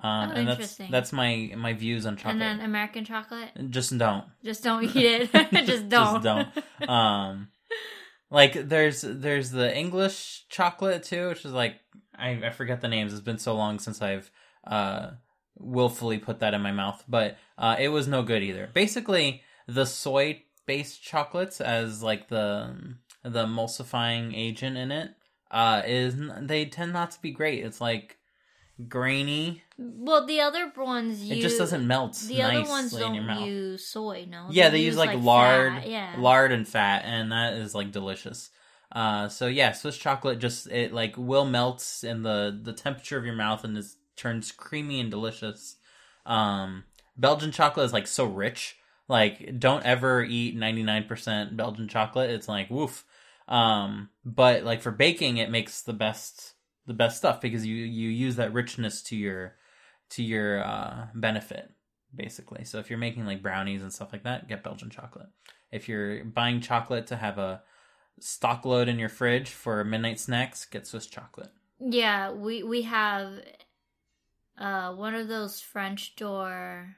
Um, 0.03 0.31
Oh, 0.31 0.33
and 0.35 0.49
that's 0.49 0.59
interesting. 0.59 0.91
that's 0.91 1.12
my 1.12 1.53
my 1.57 1.73
views 1.73 2.05
on 2.07 2.17
chocolate. 2.17 2.33
And 2.35 2.43
then 2.43 2.61
American 2.61 3.05
chocolate. 3.05 3.50
just 3.71 3.97
don't. 3.97 4.25
Just 4.45 4.62
don't 4.62 4.85
eat 4.85 4.97
it. 4.97 5.31
Just 5.67 5.88
don't. 5.88 6.23
don't. 6.23 6.49
Um, 6.88 7.49
like 8.31 8.53
there's 8.69 9.03
there's 9.03 9.50
the 9.50 9.75
English 9.76 10.45
chocolate 10.49 11.03
too, 11.03 11.29
which 11.29 11.45
is 11.45 11.53
like 11.53 11.76
I, 12.19 12.41
I 12.45 12.50
forget 12.50 12.81
the 12.81 12.88
names. 12.88 13.12
It's 13.12 13.23
been 13.23 13.38
so 13.38 13.55
long 13.55 13.79
since 13.79 14.03
I've 14.03 14.31
uh 14.67 15.11
willfully 15.59 16.19
put 16.19 16.41
that 16.41 16.53
in 16.53 16.61
my 16.61 16.73
mouth, 16.73 17.03
but 17.09 17.38
uh, 17.57 17.76
it 17.79 17.88
was 17.88 18.07
no 18.07 18.23
good 18.23 18.43
either. 18.43 18.69
Basically, 18.75 19.43
the 19.67 19.87
soy 19.87 20.43
based 20.67 21.03
chocolates 21.03 21.61
as 21.61 22.03
like 22.03 22.29
the 22.29 22.97
the 23.23 23.47
emulsifying 23.47 24.37
agent 24.37 24.76
in 24.76 24.91
it 24.93 25.11
uh 25.50 25.81
is 25.87 26.17
they 26.43 26.65
tend 26.67 26.93
not 26.93 27.12
to 27.12 27.23
be 27.23 27.31
great. 27.31 27.65
It's 27.65 27.81
like 27.81 28.19
grainy. 28.88 29.62
Well, 29.78 30.26
the 30.26 30.40
other 30.40 30.73
ones 30.76 31.23
use 31.23 31.38
it 31.38 31.42
just 31.42 31.59
doesn't 31.59 31.87
melt 31.87 32.14
The 32.26 32.42
other 32.42 32.62
ones 32.68 32.92
don't 32.92 33.14
use 33.47 33.87
soy. 33.87 34.26
No. 34.28 34.47
Yeah, 34.50 34.71
they 34.71 34.78
use 34.80 34.97
like, 34.97 35.18
lard, 35.18 35.75
fat, 35.75 35.88
Yeah. 35.88 36.14
lard 36.18 36.52
and 36.52 36.66
fat, 36.66 37.02
and 37.04 37.30
that 37.33 37.54
is 37.54 37.75
like 37.75 37.92
delicious. 37.92 38.50
Uh, 38.90 39.28
so 39.28 39.47
yeah, 39.49 39.73
Swiss 39.73 39.99
chocolate 39.99 40.38
just 40.38 40.68
it 40.68 40.92
like 40.92 41.16
will 41.18 41.45
melt 41.45 41.85
in 42.02 42.23
the 42.23 42.59
the 42.62 42.73
temperature 42.73 43.18
of 43.18 43.25
your 43.26 43.35
mouth 43.35 43.64
and 43.64 43.76
is 43.76 43.97
turns 44.16 44.52
creamy 44.52 45.00
and 45.00 45.11
delicious. 45.11 45.76
Um, 46.25 46.85
Belgian 47.16 47.52
chocolate 47.52 47.87
is 47.87 47.92
like 47.92 48.06
so 48.06 48.25
rich. 48.25 48.76
Like, 49.09 49.59
don't 49.59 49.85
ever 49.85 50.25
eat 50.25 50.56
ninety 50.56 50.83
nine 50.83 51.04
percent 51.04 51.56
Belgian 51.56 51.88
chocolate. 51.88 52.30
It's 52.30 52.49
like 52.49 52.71
woof. 52.71 53.04
Um, 53.49 54.09
but 54.25 54.64
like 54.64 54.80
for 54.83 54.90
baking, 54.90 55.37
it 55.37 55.50
makes 55.50 55.83
the 55.83 55.92
best 55.92 56.54
the 56.87 56.95
best 56.95 57.18
stuff 57.18 57.40
because 57.40 57.66
you 57.66 57.76
you 57.76 58.09
use 58.09 58.37
that 58.37 58.52
richness 58.52 59.02
to 59.02 59.16
your 59.16 59.56
to 60.11 60.23
your 60.23 60.65
uh, 60.65 61.07
benefit 61.15 61.71
basically. 62.15 62.65
So 62.65 62.79
if 62.79 62.91
you're 62.91 62.99
making 62.99 63.27
like 63.27 63.43
brownies 63.43 63.83
and 63.83 63.93
stuff 63.93 64.13
like 64.13 64.25
that, 64.25 64.49
get 64.49 64.65
Belgian 64.65 64.91
chocolate. 64.91 65.29
If 65.71 65.89
you're 65.89 66.25
buying 66.25 66.61
chocolate 66.61 67.07
to 67.09 67.17
have 67.17 67.39
a 67.39 67.63
stock 68.21 68.65
load 68.65 68.89
in 68.89 68.99
your 68.99 69.09
fridge 69.09 69.51
for 69.51 69.85
midnight 69.85 70.19
snacks, 70.19 70.65
get 70.65 70.87
Swiss 70.87 71.07
chocolate. 71.07 71.51
Yeah, 71.79 72.33
we 72.33 72.63
we 72.63 72.83
have 72.83 73.41
uh 74.59 74.95
one 74.95 75.15
of 75.15 75.29
those 75.29 75.61
French 75.61 76.17
door 76.17 76.97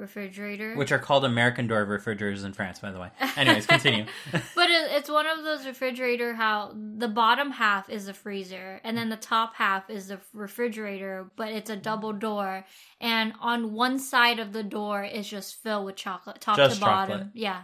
refrigerator. 0.00 0.74
Which 0.74 0.90
are 0.92 0.98
called 0.98 1.24
American 1.24 1.66
door 1.66 1.84
refrigerators 1.84 2.42
in 2.44 2.52
France, 2.52 2.78
by 2.80 2.90
the 2.90 2.98
way. 2.98 3.10
Anyways, 3.36 3.66
continue. 3.66 4.06
but 4.32 4.70
it, 4.70 4.90
it's 4.92 5.08
one 5.10 5.26
of 5.26 5.44
those 5.44 5.66
refrigerator 5.66 6.34
how 6.34 6.74
the 6.74 7.08
bottom 7.08 7.50
half 7.52 7.88
is 7.90 8.06
the 8.06 8.14
freezer 8.14 8.80
and 8.82 8.96
then 8.96 9.08
the 9.10 9.16
top 9.16 9.54
half 9.54 9.88
is 9.90 10.08
the 10.08 10.18
refrigerator 10.32 11.30
but 11.36 11.48
it's 11.48 11.70
a 11.70 11.76
double 11.76 12.12
door 12.12 12.64
and 13.00 13.32
on 13.40 13.72
one 13.72 13.98
side 13.98 14.38
of 14.38 14.52
the 14.52 14.62
door 14.62 15.04
is 15.04 15.28
just 15.28 15.56
filled 15.62 15.84
with 15.86 15.96
chocolate 15.96 16.40
top 16.40 16.56
Just 16.56 16.76
to 16.76 16.80
bottom 16.80 17.10
chocolate. 17.18 17.30
yeah. 17.34 17.62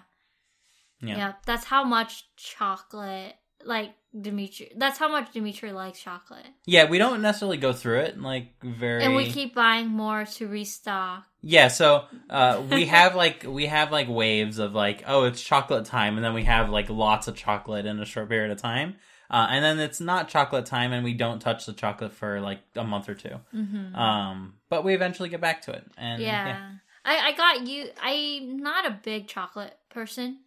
Yeah. 1.00 1.16
yeah 1.16 1.32
that's 1.44 1.64
how 1.64 1.84
much 1.84 2.24
chocolate 2.36 3.34
like 3.66 3.90
dimitri 4.18 4.72
that's 4.76 4.98
how 4.98 5.08
much 5.08 5.32
dimitri 5.32 5.72
likes 5.72 6.00
chocolate. 6.00 6.46
Yeah, 6.64 6.88
we 6.88 6.98
don't 6.98 7.20
necessarily 7.20 7.58
go 7.58 7.72
through 7.72 8.00
it 8.00 8.20
like 8.20 8.52
very 8.62 9.04
and 9.04 9.14
we 9.14 9.26
keep 9.26 9.54
buying 9.54 9.88
more 9.88 10.24
to 10.24 10.48
restock. 10.48 11.26
Yeah, 11.42 11.68
so 11.68 12.04
uh, 12.30 12.62
we 12.70 12.86
have 12.86 13.14
like 13.14 13.44
we 13.46 13.66
have 13.66 13.92
like 13.92 14.08
waves 14.08 14.58
of 14.58 14.74
like 14.74 15.04
oh 15.06 15.24
it's 15.24 15.42
chocolate 15.42 15.84
time, 15.84 16.16
and 16.16 16.24
then 16.24 16.34
we 16.34 16.44
have 16.44 16.70
like 16.70 16.88
lots 16.88 17.28
of 17.28 17.36
chocolate 17.36 17.86
in 17.86 18.00
a 18.00 18.04
short 18.04 18.28
period 18.28 18.50
of 18.50 18.58
time, 18.58 18.96
uh, 19.30 19.46
and 19.50 19.64
then 19.64 19.78
it's 19.78 20.00
not 20.00 20.28
chocolate 20.28 20.66
time, 20.66 20.92
and 20.92 21.04
we 21.04 21.14
don't 21.14 21.40
touch 21.40 21.66
the 21.66 21.72
chocolate 21.72 22.12
for 22.12 22.40
like 22.40 22.60
a 22.74 22.84
month 22.84 23.08
or 23.08 23.14
2 23.14 23.28
hmm 23.52 23.94
Um, 23.94 24.54
but 24.68 24.84
we 24.84 24.94
eventually 24.94 25.28
get 25.28 25.40
back 25.40 25.62
to 25.62 25.72
it, 25.72 25.84
and 25.96 26.22
yeah. 26.22 26.46
yeah, 26.46 26.70
I, 27.04 27.28
I 27.28 27.32
got 27.32 27.66
you. 27.66 27.90
I'm 28.02 28.56
not 28.56 28.86
a 28.86 28.98
big 29.02 29.28
chocolate 29.28 29.76
person, 29.90 30.40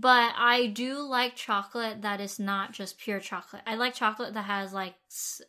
but 0.00 0.32
I 0.36 0.66
do 0.66 0.98
like 0.98 1.36
chocolate 1.36 2.02
that 2.02 2.20
is 2.20 2.40
not 2.40 2.72
just 2.72 2.98
pure 2.98 3.20
chocolate. 3.20 3.62
I 3.64 3.76
like 3.76 3.94
chocolate 3.94 4.34
that 4.34 4.42
has 4.46 4.72
like 4.72 4.94
s- 5.08 5.40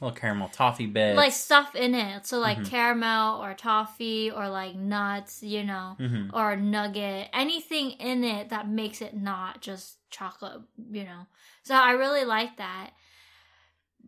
little 0.00 0.14
caramel 0.16 0.48
toffee 0.48 0.86
bits, 0.86 1.16
like 1.16 1.32
stuff 1.32 1.74
in 1.76 1.94
it. 1.94 2.26
So 2.26 2.38
like 2.40 2.58
Mhm. 2.58 2.66
caramel 2.66 3.40
or 3.40 3.54
toffee 3.54 4.28
or 4.30 4.48
like 4.48 4.74
nuts, 4.74 5.42
you 5.42 5.62
know, 5.62 5.94
hmm 5.98 6.30
or 6.34 6.56
nugget. 6.56 7.30
Anything 7.32 7.92
in 7.92 8.24
it 8.24 8.48
that 8.48 8.68
makes 8.68 9.00
it 9.00 9.14
not 9.16 9.62
just 9.62 9.98
chocolate, 10.10 10.62
you 10.90 11.04
know. 11.04 11.26
So 11.62 11.76
I 11.76 11.92
really 11.92 12.24
like 12.24 12.56
that. 12.56 12.90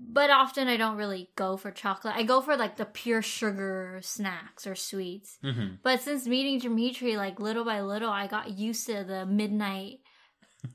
But 0.01 0.31
often 0.31 0.69
I 0.69 0.77
don't 0.77 0.97
really 0.97 1.29
go 1.37 1.57
for 1.57 1.71
chocolate. 1.71 2.15
I 2.17 2.23
go 2.23 2.41
for 2.41 2.57
like 2.57 2.77
the 2.77 2.85
pure 2.85 3.21
sugar 3.23 3.99
snacks 4.03 4.67
or 4.67 4.75
sweets. 4.75 5.39
hmm 5.43 5.75
But 5.83 6.01
since 6.03 6.27
meeting 6.27 6.59
Dimitri, 6.61 7.17
like 7.17 7.41
little 7.41 7.65
by 7.65 7.81
little, 7.83 8.11
I 8.11 8.27
got 8.27 8.57
used 8.57 8.87
to 8.87 9.05
the 9.05 9.27
midnight 9.27 9.99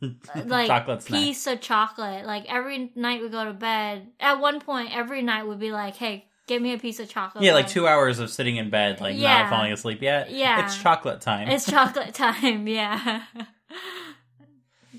like 0.45 0.67
chocolate 0.67 1.01
snack. 1.03 1.19
piece 1.21 1.47
of 1.47 1.61
chocolate. 1.61 2.25
Like 2.25 2.45
every 2.47 2.91
night 2.95 3.21
we 3.21 3.29
go 3.29 3.45
to 3.45 3.53
bed. 3.53 4.07
At 4.19 4.39
one 4.39 4.59
point, 4.59 4.95
every 4.95 5.21
night 5.21 5.43
would 5.47 5.59
be 5.59 5.71
like, 5.71 5.95
"Hey, 5.95 6.25
give 6.47 6.61
me 6.61 6.73
a 6.73 6.77
piece 6.77 6.99
of 6.99 7.09
chocolate." 7.09 7.43
Yeah, 7.43 7.53
like 7.53 7.67
two 7.67 7.87
hours 7.87 8.19
of 8.19 8.29
sitting 8.29 8.55
in 8.57 8.69
bed, 8.69 9.01
like 9.01 9.17
Yeah. 9.17 9.43
not 9.43 9.49
falling 9.49 9.71
asleep 9.73 10.01
yet. 10.01 10.31
Yeah. 10.31 10.65
it's 10.65 10.77
chocolate 10.77 11.21
time. 11.21 11.47
It's 11.49 11.65
chocolate 11.69 12.13
time. 12.25 12.67
Yeah. 12.67 13.23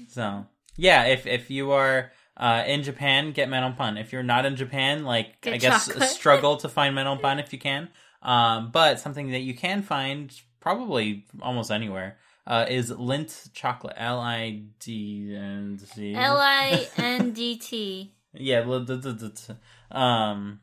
So 0.09 0.47
yeah, 0.77 1.05
if 1.05 1.27
if 1.27 1.51
you 1.51 1.73
are 1.73 2.13
uh, 2.37 2.65
in 2.67 2.83
Japan, 2.83 3.33
get 3.33 3.49
melon 3.49 3.75
pan. 3.75 3.97
If 3.97 4.13
you're 4.13 4.23
not 4.23 4.45
in 4.47 4.57
Japan, 4.57 5.05
like 5.05 5.41
Get 5.41 5.55
I 5.55 5.57
guess 5.59 5.87
chocolate. 5.87 6.09
struggle 6.09 6.57
to 6.59 6.69
find 6.69 6.95
melon 6.95 7.19
pan 7.19 7.39
if 7.45 7.53
you 7.53 7.59
can. 7.59 7.89
Um, 8.23 8.71
but 8.73 8.99
something 9.01 9.31
that 9.33 9.41
you 9.41 9.55
can 9.55 9.83
find 9.83 10.33
probably 10.61 11.27
almost 11.43 11.71
anywhere 11.71 12.17
uh, 12.47 12.67
is 12.69 12.91
Lindt 12.91 13.53
chocolate. 13.53 13.95
L 13.97 14.19
I 14.19 14.63
D 14.81 15.35
N 15.37 15.79
C. 15.79 16.15
L 16.15 16.39
I 16.39 16.89
N 16.97 17.33
D 17.33 17.57
T. 17.57 18.15
Yeah, 18.33 18.63
d- 18.65 18.85
d- 18.99 19.13
d- 19.13 19.55
um, 19.93 20.61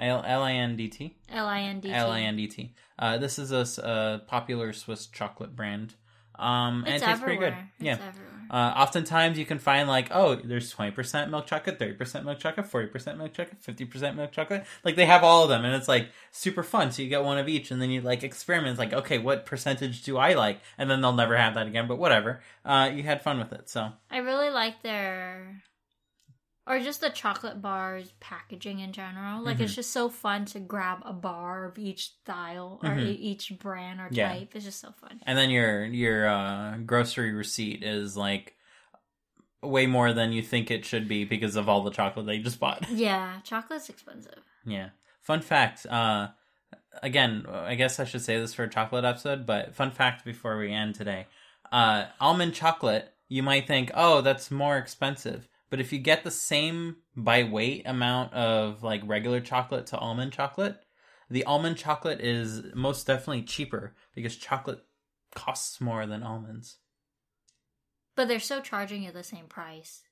L 0.00 0.22
L 0.26 0.42
I 0.42 0.52
N 0.52 0.76
D 0.76 0.88
T. 0.88 1.16
L 1.30 1.46
I 1.46 1.60
N 1.60 1.80
D 1.80 1.88
T. 1.88 1.94
L 1.94 2.10
I 2.10 2.20
N 2.22 2.36
D 2.36 2.46
T. 2.48 2.74
Uh, 2.98 3.18
this 3.18 3.38
is 3.38 3.52
a 3.52 4.22
popular 4.26 4.72
Swiss 4.72 5.06
chocolate 5.06 5.54
brand. 5.54 5.94
Um, 6.38 6.84
and 6.86 6.94
It's 6.94 7.02
it 7.02 7.06
tastes 7.06 7.22
pretty 7.22 7.38
good. 7.38 7.52
everywhere. 7.52 7.70
Yeah. 7.80 7.92
Everywhere. 7.94 8.24
Uh, 8.50 8.72
oftentimes 8.76 9.38
you 9.38 9.44
can 9.44 9.58
find 9.58 9.88
like, 9.88 10.08
oh, 10.10 10.34
there's 10.36 10.72
20% 10.74 11.28
milk 11.28 11.46
chocolate, 11.46 11.78
30% 11.78 12.24
milk 12.24 12.38
chocolate, 12.38 12.66
40% 12.66 13.18
milk 13.18 13.34
chocolate, 13.34 13.60
50% 13.62 14.16
milk 14.16 14.32
chocolate. 14.32 14.64
Like 14.84 14.96
they 14.96 15.04
have 15.04 15.22
all 15.22 15.42
of 15.42 15.50
them 15.50 15.66
and 15.66 15.74
it's 15.74 15.86
like 15.88 16.08
super 16.30 16.62
fun. 16.62 16.90
So 16.90 17.02
you 17.02 17.10
get 17.10 17.22
one 17.24 17.36
of 17.36 17.46
each 17.46 17.70
and 17.70 17.82
then 17.82 17.90
you 17.90 18.00
like 18.00 18.22
experiment. 18.22 18.70
It's 18.70 18.78
like, 18.78 18.94
okay, 18.94 19.18
what 19.18 19.44
percentage 19.44 20.02
do 20.02 20.16
I 20.16 20.32
like? 20.32 20.60
And 20.78 20.90
then 20.90 21.02
they'll 21.02 21.12
never 21.12 21.36
have 21.36 21.54
that 21.54 21.66
again, 21.66 21.86
but 21.86 21.98
whatever. 21.98 22.40
Uh, 22.64 22.90
you 22.94 23.02
had 23.02 23.20
fun 23.22 23.38
with 23.38 23.52
it. 23.52 23.68
So 23.68 23.92
I 24.10 24.18
really 24.18 24.48
like 24.48 24.82
their 24.82 25.62
or 26.68 26.78
just 26.80 27.00
the 27.00 27.08
chocolate 27.10 27.62
bars 27.62 28.12
packaging 28.20 28.80
in 28.80 28.92
general. 28.92 29.42
Like 29.42 29.56
Mm-hmm. 29.56 29.64
it's 29.64 29.74
just 29.74 29.90
so 29.92 30.08
fun 30.08 30.44
to 30.46 30.60
grab 30.60 30.98
a 31.04 31.12
bar 31.12 31.64
of 31.64 31.78
each 31.78 32.10
style 32.10 32.78
or 32.82 32.90
Mhm. 32.90 33.06
e- 33.06 33.12
each 33.12 33.58
brand 33.58 34.00
or 34.00 34.08
Yeah. 34.10 34.28
type. 34.32 34.54
It's 34.54 34.64
just 34.66 34.80
so 34.80 34.92
fun. 34.92 35.20
And 35.26 35.36
then 35.38 35.50
your 35.50 35.84
your 35.86 36.28
uh, 36.28 36.76
grocery 36.78 37.32
receipt 37.32 37.82
is 37.82 38.16
like 38.16 38.54
way 39.62 39.86
more 39.86 40.12
than 40.12 40.32
you 40.32 40.42
think 40.42 40.70
it 40.70 40.84
should 40.84 41.08
be 41.08 41.24
because 41.24 41.56
of 41.56 41.68
all 41.68 41.82
the 41.82 41.90
chocolate 41.90 42.26
that 42.26 42.36
you 42.36 42.42
just 42.44 42.60
bought. 42.60 42.88
Yeah, 42.90 43.40
chocolate's 43.42 43.88
expensive. 43.88 44.40
yeah. 44.64 44.90
Fun 45.22 45.40
fact. 45.42 45.84
Uh, 45.86 46.28
again, 47.02 47.44
I 47.50 47.74
guess 47.74 48.00
I 48.00 48.04
should 48.04 48.22
say 48.22 48.38
this 48.40 48.54
for 48.54 48.64
a 48.64 48.68
chocolate 48.70 49.04
episode, 49.04 49.44
but 49.46 49.74
fun 49.74 49.90
fact 49.90 50.24
before 50.24 50.56
we 50.58 50.72
end 50.72 50.94
today: 50.94 51.26
uh, 51.72 52.06
almond 52.20 52.54
chocolate. 52.54 53.12
You 53.30 53.42
might 53.42 53.66
think, 53.66 53.90
oh, 53.94 54.22
that's 54.22 54.50
more 54.50 54.78
expensive, 54.78 55.48
but 55.70 55.80
if 55.80 55.92
you 55.92 55.98
get 55.98 56.24
the 56.24 56.30
same 56.30 56.96
by 57.16 57.44
weight 57.44 57.82
amount 57.86 58.32
of 58.34 58.82
like 58.82 59.02
regular 59.04 59.40
chocolate 59.40 59.86
to 59.86 59.98
almond 59.98 60.32
chocolate, 60.32 60.78
the 61.30 61.44
almond 61.44 61.76
chocolate 61.76 62.20
is 62.20 62.62
most 62.74 63.06
definitely 63.06 63.42
cheaper 63.42 63.94
because 64.14 64.36
chocolate 64.36 64.84
costs 65.34 65.80
more 65.80 66.06
than 66.06 66.22
almonds. 66.22 66.78
But 68.16 68.28
they're 68.28 68.40
still 68.40 68.62
charging 68.62 69.02
you 69.02 69.12
the 69.12 69.22
same 69.22 69.46
price. 69.46 70.02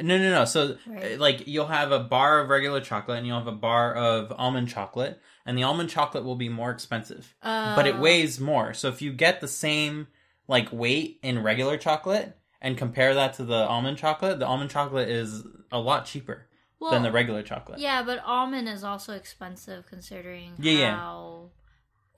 No, 0.00 0.16
no, 0.16 0.30
no. 0.30 0.44
So, 0.46 0.78
Right. 0.86 1.12
uh, 1.12 1.18
like, 1.18 1.46
you'll 1.46 1.66
have 1.66 1.92
a 1.92 2.00
bar 2.00 2.40
of 2.40 2.48
regular 2.48 2.80
chocolate 2.80 3.18
and 3.18 3.26
you'll 3.26 3.38
have 3.38 3.46
a 3.46 3.52
bar 3.52 3.94
of 3.94 4.32
almond 4.36 4.70
chocolate, 4.70 5.20
and 5.44 5.56
the 5.56 5.62
almond 5.64 5.90
chocolate 5.90 6.24
will 6.24 6.34
be 6.34 6.48
more 6.48 6.70
expensive, 6.70 7.34
Uh, 7.42 7.74
but 7.74 7.86
it 7.86 7.98
weighs 7.98 8.40
more. 8.40 8.72
So, 8.72 8.88
if 8.88 9.02
you 9.02 9.12
get 9.12 9.40
the 9.40 9.48
same 9.48 10.08
like 10.48 10.72
weight 10.72 11.20
in 11.22 11.42
regular 11.42 11.76
chocolate 11.76 12.36
and 12.62 12.78
compare 12.78 13.12
that 13.14 13.34
to 13.34 13.44
the 13.44 13.66
almond 13.66 13.98
chocolate, 13.98 14.38
the 14.38 14.46
almond 14.46 14.70
chocolate 14.70 15.08
is 15.10 15.42
a 15.70 15.78
lot 15.78 16.06
cheaper. 16.06 16.46
well, 16.80 16.92
than 16.92 17.02
the 17.02 17.12
regular 17.12 17.42
chocolate. 17.42 17.78
Yeah, 17.78 18.02
but 18.02 18.18
almond 18.24 18.68
is 18.68 18.82
also 18.84 19.12
expensive 19.12 19.84
considering 19.86 20.54
Yeah, 20.58 20.72
yeah. 20.72 20.96
how 20.96 21.50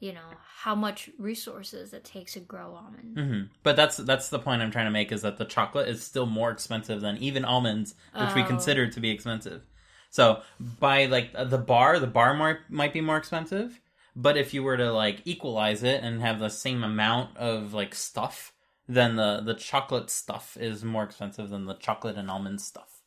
you 0.00 0.12
know 0.12 0.30
how 0.62 0.74
much 0.74 1.08
resources 1.18 1.92
it 1.94 2.04
takes 2.04 2.32
to 2.34 2.40
grow 2.40 2.74
almond. 2.74 3.18
hmm 3.18 3.42
But 3.62 3.76
that's 3.76 3.96
that's 3.98 4.28
the 4.28 4.38
point 4.38 4.60
I'm 4.62 4.70
trying 4.70 4.86
to 4.86 4.90
make 4.90 5.12
is 5.12 5.22
that 5.22 5.36
the 5.38 5.44
chocolate 5.44 5.88
is 5.88 6.02
still 6.02 6.26
more 6.26 6.50
expensive 6.50 7.00
than 7.00 7.16
even 7.18 7.44
almonds, 7.44 7.94
which 8.18 8.34
we 8.34 8.42
Oh. 8.42 8.46
consider 8.46 8.86
to 8.90 9.00
be 9.00 9.10
expensive. 9.10 9.66
So 10.10 10.42
by 10.80 11.06
like 11.06 11.32
the 11.32 11.58
bar, 11.58 11.98
the 11.98 12.06
bar 12.06 12.34
more, 12.34 12.60
might 12.68 12.92
be 12.92 13.00
more 13.00 13.16
expensive. 13.16 13.80
But 14.16 14.36
if 14.36 14.54
you 14.54 14.62
were 14.62 14.76
to 14.76 14.92
like 14.92 15.22
equalize 15.24 15.82
it 15.82 16.02
and 16.02 16.20
have 16.22 16.38
the 16.38 16.48
same 16.50 16.84
amount 16.84 17.36
of 17.36 17.74
like 17.74 17.94
stuff, 17.94 18.52
then 18.88 19.16
the 19.16 19.40
the 19.44 19.54
chocolate 19.54 20.10
stuff 20.10 20.56
is 20.60 20.84
more 20.84 21.04
expensive 21.04 21.50
than 21.50 21.66
the 21.66 21.74
chocolate 21.74 22.16
and 22.16 22.30
almond 22.30 22.60
stuff. 22.60 23.02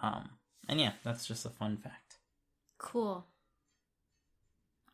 Um, 0.00 0.30
and 0.68 0.80
yeah, 0.80 0.92
that's 1.04 1.26
just 1.26 1.44
a 1.46 1.50
fun 1.50 1.76
fact. 1.76 2.18
Cool. 2.78 3.26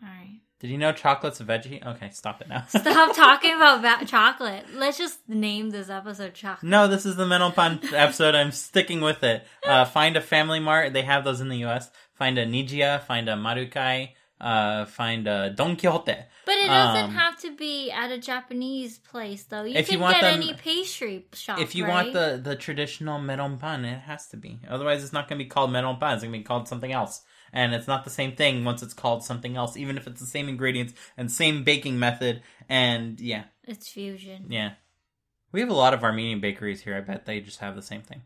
All 0.03 0.09
right. 0.09 0.41
Did 0.59 0.71
you 0.71 0.79
know 0.79 0.93
chocolate's 0.93 1.41
a 1.41 1.45
veggie? 1.45 1.87
Okay, 1.87 2.09
stop 2.11 2.41
it 2.41 2.49
now. 2.49 2.65
Stop 2.69 3.15
talking 3.15 3.55
about 3.55 3.83
va- 3.83 4.07
chocolate. 4.07 4.65
Let's 4.75 4.97
just 4.97 5.19
name 5.29 5.69
this 5.71 5.91
episode 5.91 6.33
chocolate. 6.33 6.69
No, 6.69 6.89
this 6.89 7.05
is 7.05 7.17
the 7.17 7.27
Mental 7.27 7.51
Pun 7.53 7.79
episode. 7.93 8.35
I'm 8.35 8.53
sticking 8.53 9.03
with 9.03 9.23
it. 9.23 9.47
Uh, 9.67 9.85
find 9.85 10.17
a 10.17 10.21
Family 10.23 10.59
Mart. 10.59 10.95
They 10.95 11.03
have 11.03 11.25
those 11.25 11.41
in 11.43 11.51
the 11.51 11.59
U.S. 11.59 11.91
Find 12.15 12.39
a 12.39 12.47
Nijiya. 12.47 13.03
Find 13.03 13.29
a 13.29 13.35
Marukai. 13.35 14.13
Uh, 14.41 14.87
find 14.87 15.27
a 15.27 15.51
Don 15.51 15.77
Quijote. 15.77 16.25
But 16.57 16.65
it 16.65 16.69
doesn't 16.69 17.05
Um, 17.05 17.11
have 17.15 17.39
to 17.41 17.55
be 17.57 17.91
at 17.91 18.11
a 18.11 18.19
Japanese 18.19 18.99
place, 18.99 19.45
though. 19.45 19.65
You 19.65 19.75
If 19.77 19.87
can 19.87 19.95
you 19.95 20.01
want 20.01 20.21
get 20.21 20.33
any 20.33 20.55
pastry 20.55 21.27
shop. 21.35 21.59
if 21.61 21.75
you 21.75 21.85
right? 21.85 21.93
want 21.93 22.13
the 22.15 22.41
the 22.43 22.57
traditional 22.57 23.19
Melon 23.19 23.59
Pan, 23.59 23.85
it 23.85 24.01
has 24.01 24.29
to 24.29 24.37
be. 24.37 24.59
Otherwise, 24.69 25.03
it's 25.05 25.13
not 25.13 25.29
going 25.29 25.39
to 25.39 25.45
be 25.45 25.49
called 25.49 25.71
Melon 25.71 25.97
Pan. 25.99 26.15
It's 26.15 26.23
going 26.23 26.33
to 26.33 26.39
be 26.39 26.45
called 26.45 26.67
something 26.69 26.93
else. 26.93 27.23
And 27.53 27.75
it's 27.75 27.87
not 27.87 28.05
the 28.05 28.11
same 28.11 28.35
thing 28.37 28.65
once 28.65 28.83
it's 28.83 28.95
called 28.95 29.23
something 29.25 29.57
else, 29.57 29.77
even 29.77 29.97
if 29.97 30.07
it's 30.07 30.21
the 30.21 30.27
same 30.27 30.49
ingredients 30.49 30.95
and 31.17 31.31
same 31.31 31.63
baking 31.65 31.99
method. 31.99 32.43
And 32.69 33.21
yeah, 33.21 33.45
it's 33.65 33.89
fusion 33.89 34.47
yeah. 34.49 34.73
We 35.53 35.61
have 35.61 35.71
a 35.71 35.75
lot 35.75 35.95
of 35.95 36.03
Armenian 36.05 36.41
bakeries 36.41 36.83
here. 36.83 36.97
I 36.97 37.01
bet 37.01 37.25
they 37.25 37.41
just 37.41 37.61
have 37.61 37.77
the 37.77 37.83
same 37.83 38.03
thing. 38.03 38.23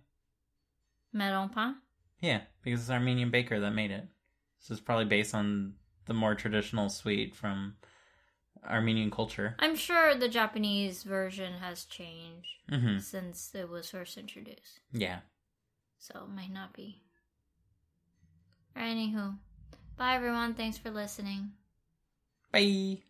melon 1.13 1.49
pan. 1.51 1.77
Yeah, 2.21 2.41
because 2.63 2.81
it's 2.81 2.89
an 2.89 2.97
Armenian 2.97 3.31
baker 3.31 3.61
that 3.61 3.71
made 3.73 3.91
it. 3.91 4.07
So 4.59 4.73
it's 4.73 4.81
probably 4.81 5.05
based 5.07 5.35
on 5.35 5.75
the 6.07 6.15
more 6.15 6.35
traditional 6.35 6.89
sweet 6.89 7.35
from 7.35 7.77
Armenian 8.69 9.11
culture. 9.11 9.55
I'm 9.59 9.77
sure 9.77 10.15
the 10.15 10.29
Japanese 10.29 11.03
version 11.03 11.55
has 11.55 11.85
changed 11.85 12.49
hmm 12.69 12.99
since 12.99 13.55
it 13.55 13.69
was 13.69 13.91
first 13.91 14.17
introduced, 14.19 14.81
Yeah. 14.93 15.21
so 15.99 16.25
it 16.25 16.35
might 16.35 16.53
not 16.53 16.73
be. 16.73 17.03
Anywho, 18.77 19.37
bye 19.97 20.15
everyone. 20.15 20.55
Thanks 20.55 20.79
for 20.79 20.91
listening. 20.91 21.53
Bye. 22.53 23.03